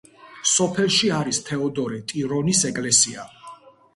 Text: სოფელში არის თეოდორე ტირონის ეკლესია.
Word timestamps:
სოფელში 0.51 1.09
არის 1.17 1.41
თეოდორე 1.51 2.01
ტირონის 2.13 2.65
ეკლესია. 2.73 3.29